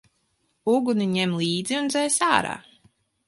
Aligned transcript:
Uguni 0.71 1.07
ņem 1.11 1.35
līdz 1.43 1.75
un 1.81 1.93
dzēs 1.93 2.17
ārā! 2.31 2.57